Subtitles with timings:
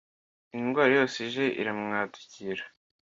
[0.57, 2.63] indwara yose ije iramwadukira